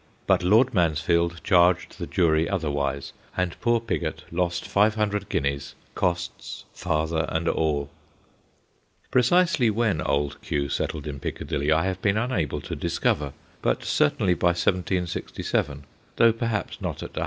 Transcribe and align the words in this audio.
But 0.25 0.41
Lord 0.41 0.73
Mansfield 0.73 1.41
charged 1.43 1.99
the 1.99 2.07
jury 2.07 2.49
otherwise, 2.49 3.13
and 3.37 3.55
poor 3.61 3.79
Pigot 3.79 4.23
lost 4.31 4.65
five 4.67 4.95
hundred 4.95 5.29
guineas, 5.29 5.75
costs, 5.93 6.65
father, 6.73 7.27
and 7.29 7.47
all. 7.47 7.91
Precisely 9.11 9.69
when 9.69 10.01
Id 10.01 10.41
Q. 10.41 10.69
settled 10.69 11.05
in 11.05 11.19
Picca 11.19 11.45
dilly 11.45 11.71
I 11.71 11.85
have 11.85 12.01
been 12.01 12.17
unable 12.17 12.61
to 12.61 12.75
discover, 12.75 13.33
but 13.61 13.83
certainly 13.83 14.33
by 14.33 14.47
1767, 14.57 15.83
though 16.15 16.33
perhaps 16.33 16.81
not 16.81 17.03
at 17.03 17.11
138. 17.13 17.19